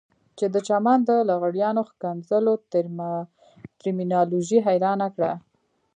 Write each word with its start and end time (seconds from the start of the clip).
چې 0.37 0.45
د 0.53 0.55
چمن 0.67 0.99
د 1.09 1.11
لغړیانو 1.29 1.81
ښکنځلو 1.89 2.53
ترمینالوژي 3.81 4.59
حيرانه 4.67 5.07
کړه. 5.15 5.33